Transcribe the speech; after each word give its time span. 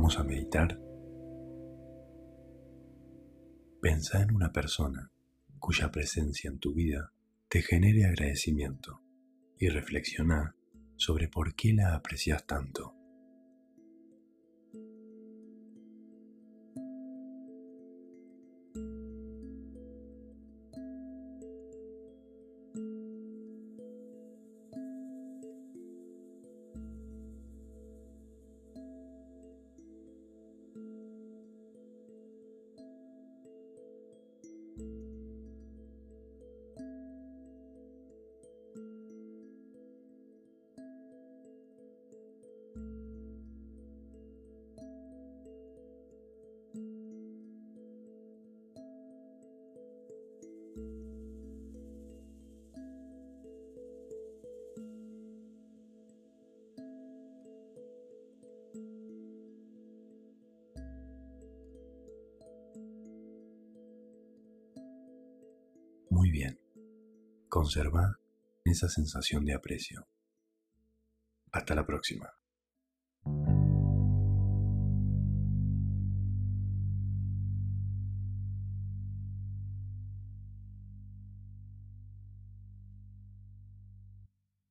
Vamos 0.00 0.18
a 0.18 0.24
meditar. 0.24 0.80
Pensa 3.82 4.22
en 4.22 4.34
una 4.34 4.50
persona 4.50 5.12
cuya 5.58 5.90
presencia 5.90 6.48
en 6.48 6.58
tu 6.58 6.72
vida 6.72 7.12
te 7.50 7.60
genere 7.60 8.06
agradecimiento 8.06 9.02
y 9.58 9.68
reflexiona 9.68 10.56
sobre 10.96 11.28
por 11.28 11.54
qué 11.54 11.74
la 11.74 11.94
aprecias 11.94 12.46
tanto. 12.46 12.94
Muy 66.10 66.30
bien. 66.30 66.60
Conserva 67.48 68.18
esa 68.64 68.88
sensación 68.88 69.44
de 69.44 69.54
aprecio. 69.54 70.06
Hasta 71.50 71.74
la 71.74 71.86
próxima. 71.86 72.39